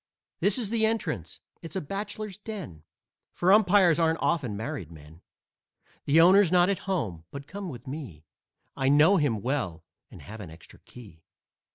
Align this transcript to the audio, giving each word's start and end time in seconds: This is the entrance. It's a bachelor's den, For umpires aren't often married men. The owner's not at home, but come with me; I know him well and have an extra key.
This 0.39 0.57
is 0.57 0.71
the 0.71 0.83
entrance. 0.83 1.41
It's 1.61 1.75
a 1.75 1.79
bachelor's 1.79 2.35
den, 2.35 2.81
For 3.33 3.53
umpires 3.53 3.99
aren't 3.99 4.17
often 4.19 4.57
married 4.57 4.91
men. 4.91 5.21
The 6.05 6.19
owner's 6.19 6.51
not 6.51 6.69
at 6.71 6.87
home, 6.89 7.25
but 7.29 7.45
come 7.45 7.69
with 7.69 7.85
me; 7.85 8.25
I 8.75 8.89
know 8.89 9.17
him 9.17 9.43
well 9.43 9.83
and 10.09 10.23
have 10.23 10.39
an 10.39 10.49
extra 10.49 10.79
key. 10.79 11.21